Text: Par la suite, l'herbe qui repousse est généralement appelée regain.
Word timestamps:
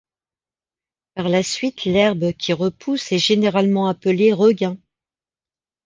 Par 1.13 1.29
la 1.29 1.43
suite, 1.43 1.85
l'herbe 1.85 2.31
qui 2.33 2.53
repousse 2.53 3.11
est 3.11 3.19
généralement 3.19 3.85
appelée 3.87 4.33
regain. 4.33 4.79